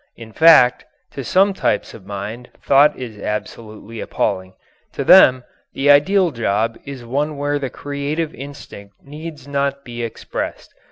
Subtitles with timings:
[0.15, 4.55] In fact, to some types of mind thought is absolutely appalling.
[4.93, 5.43] To them
[5.73, 10.73] the ideal job is one where the creative instinct need not be expressed.